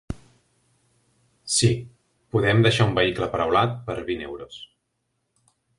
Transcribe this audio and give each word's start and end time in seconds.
Sí, 1.57 1.69
podem 2.35 2.65
deixar 2.67 2.89
un 2.93 2.99
vehicle 3.01 3.29
aparaulat 3.31 3.79
per 3.91 4.01
vint 4.13 4.29
euros. 4.31 4.63